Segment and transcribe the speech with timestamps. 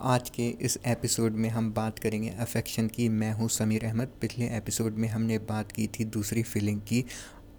[0.00, 4.44] आज के इस एपिसोड में हम बात करेंगे अफेक्शन की। मैं हूँ समीर अहमद। पिछले
[4.44, 7.04] एपिसोड में हमने बात की थी दूसरी फीलिंग की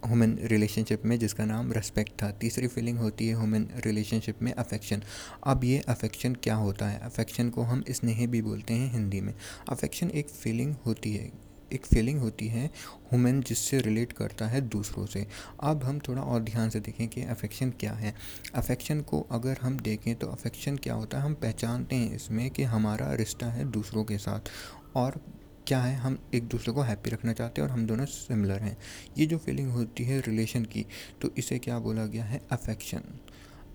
[0.09, 5.03] हुमन रिलेशनशिप में, जिसका नाम रेस्पेक्ट था। तीसरी फीलिंग होती है हुमन रिलेशनशिप में अफेक्शन
[5.47, 6.99] अब ये अफेक्शन क्या होता है?
[6.99, 9.33] अफेक्शन को हम स्नेह भी बोलते हैं हिंदी में।
[9.69, 11.31] अफेक्शन एक फीलिंग होती है।
[11.73, 12.69] एक फीलिंग होती है
[13.11, 15.25] हुमन जिससे रिलेट करता है दूसरों से।
[15.59, 18.13] अब हम थोड़ा और ध्यान से देखें कि अफेक्शन क्या है।
[18.55, 21.25] अफेक्शन को अगर हम देखें तो अफेक्शन क्या होता है?
[21.25, 24.49] हम पहचानते हैं इसमें कि हमारा रिश्ता है दूसरों के साथ
[24.95, 25.19] और
[25.67, 25.95] क्या है?
[25.95, 28.77] हम एक दूसरे को हैप्पी रखना चाहते हैं और हम दोनों सिमिलर हैं।
[29.17, 30.85] ये जो फीलिंग होती है रिलेशन की
[31.21, 32.41] तो इसे क्या बोला गया है?
[32.51, 33.03] अफेक्शन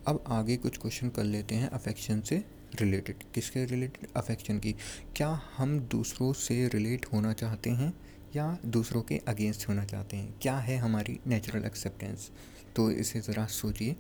[0.07, 2.43] अब आगे कुछ क्वेश्चन कर लेते हैं अफेक्शन से।
[2.75, 4.75] रिलेटेड किसके रिलेटेड अफेक्शन की।
[5.17, 7.93] क्या हम दूसरों से रिलेट होना चाहते हैं
[8.37, 10.35] या दूसरों के अगेंस्ट होना चाहते हैं?
[10.43, 12.31] क्या है हमारी नेचुरल एक्सेप्टेंस
[12.77, 13.97] तो इसे ज़रा सोचिए।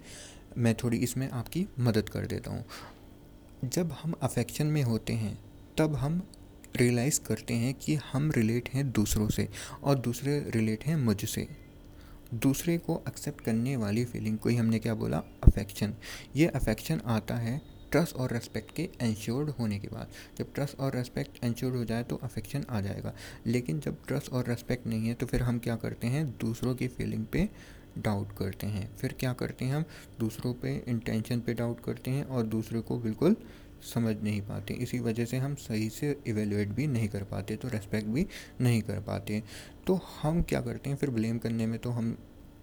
[0.58, 2.64] मैं थोड़ी इसमें आपकी मदद कर देता हूँ।
[3.64, 5.38] जब हम अफेक्शन में होते हैं,
[5.78, 6.22] तब हम
[6.76, 9.48] रियलाइज़ करते हैं कि हम रिलेट हैं दूसरों से
[9.82, 11.48] और दूसरे रिलेट हैं मुझसे।
[12.34, 15.18] दूसरे को एक्सेप्ट करने वाली फीलिंग को ही हमने क्या बोला?
[15.18, 15.94] अफेक्शन
[16.36, 17.60] ये अफेक्शन आता है
[17.90, 22.02] ट्रस्ट और रेस्पेक्ट के इंश्योर्ड होने के बाद। जब ट्रस्ट और रेस्पेक्ट इंश्योर्ड हो जाए
[22.02, 23.14] तो अफेक्शन आ जाएगा।
[23.46, 26.26] लेकिन जब ट्रस्ट और रेस्पेक्ट नहीं है तो फिर हम क्या करते हैं?
[26.40, 27.48] दूसरों की फीलिंग पे
[27.98, 29.84] डाउट करते हैं। फिर क्या करते हैं हम?
[30.20, 33.36] दूसरों पे इंटेंशन पे डाउट करते हैं और दूसरे को बिल्कुल
[33.84, 37.68] समझ नहीं पाते। इसी वजह से हम सही से इवेलुएट भी नहीं कर पाते तो
[37.68, 38.26] रेस्पेक्ट भी
[38.60, 39.42] नहीं कर पाते।
[39.86, 40.96] तो हम क्या करते हैं?
[40.96, 42.16] फिर ब्लेम करने में तो हम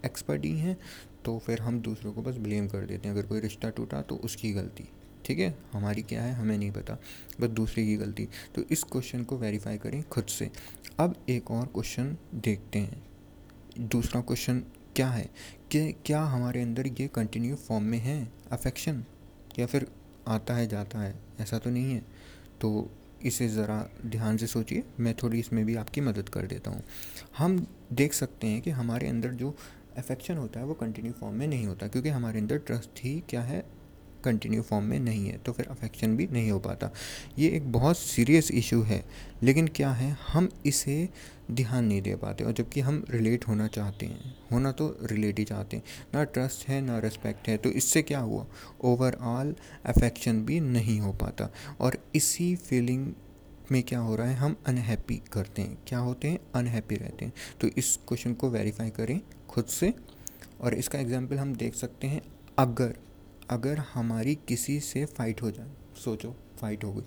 [0.04, 0.76] एक्सपर्ट ही हैं
[1.24, 4.16] तो फिर हम दूसरों को बस ब्लेम कर देते हैं। अगर कोई रिश्ता टूटा तो
[4.16, 4.88] उसकी गलती।
[5.26, 5.58] ठीक है?
[5.72, 6.32] हमारी क्या है?
[6.32, 6.98] हमें नहीं पता।
[7.40, 10.50] बस दूसरे की गलती। तो इस क्वेश्चन को वेरीफाई करें खुद से।
[10.98, 13.06] अब एक और क्वेश्चन देखते हैं।
[13.80, 14.60] दूसरा क्वेश्चन
[14.96, 15.30] क्या है?
[15.70, 18.32] कि क्या हमारे अंदर ये कंटिन्यू फॉर्म में है?
[18.52, 19.04] अफेक्शन
[19.58, 19.86] या फिर
[20.28, 21.14] आता है, जाता है?
[21.40, 22.02] ऐसा तो नहीं है।
[22.60, 22.90] तो
[23.24, 26.84] इसे ज़रा ध्यान से सोचिए। मैं थोड़ी इसमें भी आपकी मदद कर देता हूँ।
[27.38, 29.56] हम देख सकते हैं कि हमारे अंदर जो
[29.96, 33.42] अफेक्शन होता है वो कंटिन्यू फॉर्म में नहीं होता। क्योंकि हमारे अंदर ट्रस्ट ही क्या
[33.42, 33.66] है?
[34.26, 36.90] कंटिन्यू फॉर्म में नहीं है तो फिर अफेक्शन भी नहीं हो पाता।
[37.38, 39.04] ये एक बहुत सीरियस इशू है,
[39.42, 41.08] लेकिन क्या है, हम इसे
[41.50, 45.44] ध्यान नहीं दे पाते और जबकि हम रिलेट होना चाहते हैं, होना तो रिलेट ही
[45.44, 48.46] चाहते हैं, ना ट्रस्ट है, ना रिस्पेक्ट है तो इससे क्या हुआ?
[48.82, 49.54] ओवरऑल
[49.86, 51.50] अफेक्शन भी नहीं हो पाता
[51.80, 53.12] और इसी फीलिंग
[53.72, 56.38] में क्या हो रहा है, हम अनहैप्पी करते हैं। क्या होते हैं?
[56.54, 59.92] अनहैप्पी रहते हैं। तो इस क्वेश्चन को वेरीफाई करें खुद से
[60.60, 62.20] और इसका एग्ज़ाम्पल हम देख सकते हैं,
[62.58, 62.94] अगर
[63.50, 65.70] अगर हमारी किसी से फ़ाइट हो जाए,
[66.04, 67.02] सोचो फ़ाइट हो गई।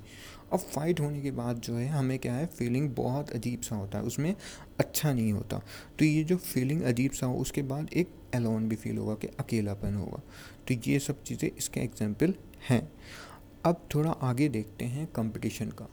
[0.53, 3.97] अब फाइट होने के बाद जो है, हमें क्या है फीलिंग बहुत अजीब सा होता
[3.97, 4.35] है, उसमें
[4.79, 5.61] अच्छा नहीं होता।
[5.99, 9.27] तो ये जो फीलिंग अजीब सा हो, उसके बाद एक एलोन भी फील होगा कि
[9.27, 10.21] अकेलापन होगा।
[10.67, 12.33] तो ये सब चीज़ें इसके एग्ज़ाम्पल
[12.69, 12.91] हैं।
[13.65, 15.87] अब थोड़ा आगे देखते हैं कंपटीशन का।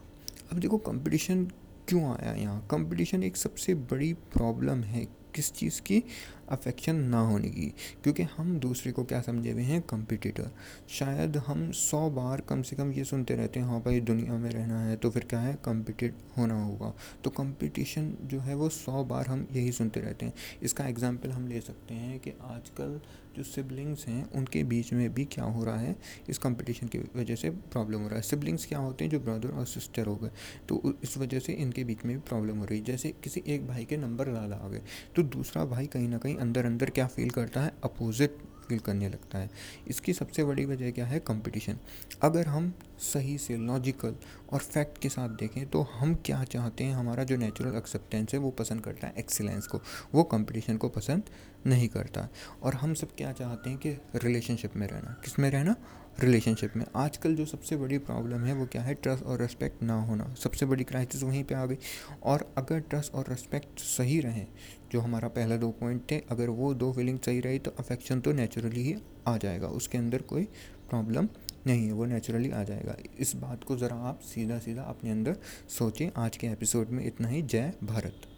[0.53, 1.45] अब देखो कंपटीशन
[1.89, 2.67] क्यों आया यहाँ?
[2.71, 5.05] कंपटीशन एक सबसे बड़ी प्रॉब्लम है
[5.37, 6.03] किस चीज़ की
[6.51, 7.67] अफेक्शन ना होने की।
[8.03, 9.81] क्योंकि हम दूसरे को क्या समझे हुए हैं?
[9.83, 10.51] कंपिटिटर
[10.91, 14.51] शायद हम सौ बार कम से कम ये सुनते रहते हैं हाँ भाई, दुनिया में
[14.51, 15.59] रहना है तो फिर क्या है?
[15.65, 16.93] कम्पिटिट होना होगा।
[17.25, 20.33] तो कंपटीशन जो है वो सौ बार हम यही सुनते रहते हैं।
[20.63, 23.01] इसका एग्ज़ाम्पल हम ले सकते हैं कि आजकल
[23.37, 25.97] जो सिबलिंग्स हैं, उनके बीच में भी क्या हो रहा है?
[26.29, 29.11] इस कंपटीशन की वजह से प्रॉब्लम हो रहा है। सिबलिंग्स क्या होते हैं?
[29.11, 30.31] जो ब्रदर और सिस्टर हो गए।
[30.69, 33.67] तो इस वजह से इनके बीच में भी प्रॉब्लम हो रही है। जैसे किसी एक
[33.67, 34.83] भाई के नंबर ज़्यादा आ गए
[35.17, 37.73] तो दूसरा भाई कहीं ना कहीं अंदर अंदर क्या फील करता है?
[37.85, 38.37] अपोजिट
[38.69, 39.51] फील करने लगता है।
[39.89, 41.21] इसकी सबसे बड़ी वजह क्या है?
[41.21, 41.79] कंपटीशन
[42.23, 44.15] अगर हम सही से लॉजिकल
[44.53, 46.95] और फैक्ट के साथ देखें तो हम क्या चाहते हैं?
[46.95, 49.81] हमारा जो नेचुरल एक्सेप्टेंस है, वो पसंद करता है एक्सीलेंस को।
[50.15, 51.23] वो कंपटीशन को पसंद
[51.67, 52.29] नहीं करता।
[52.63, 55.77] और हम सब क्या चाहते हैं कि रिलेशनशिप में रहना। किसमें रहना?
[56.21, 58.95] रिलेशनशिप में। आजकल जो सबसे बड़ी प्रॉब्लम है वो क्या है?
[58.95, 61.77] ट्रस्ट और रेस्पेक्ट ना होना। सबसे बड़ी क्राइसिस वहीं पे आ गई।
[62.23, 64.47] और अगर ट्रस्ट और रेस्पेक्ट सही रहें,
[64.93, 68.33] जो हमारा पहला दो पॉइंट थे अगर वो दो फीलिंग सही रही तो अफेक्शन तो
[68.33, 68.95] नेचुरली ही
[69.27, 70.45] आ जाएगा। उसके अंदर कोई
[70.91, 71.29] प्रॉब्लम
[71.67, 75.37] नहीं है, वो नेचुरली आ जाएगा। इस बात को ज़रा आप सीधा सीधा अपने अंदर
[75.69, 78.36] सोचें। आज के एपिसोड में इतना ही। जय भारत।